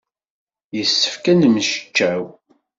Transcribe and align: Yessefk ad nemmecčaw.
Yessefk 0.75 1.25
ad 1.31 1.35
nemmecčaw. 1.39 2.23